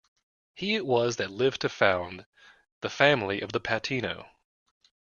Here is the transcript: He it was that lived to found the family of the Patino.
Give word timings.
He 0.55 0.73
it 0.73 0.87
was 0.87 1.17
that 1.17 1.29
lived 1.29 1.61
to 1.61 1.69
found 1.69 2.25
the 2.79 2.89
family 2.89 3.39
of 3.39 3.51
the 3.51 3.59
Patino. 3.59 4.29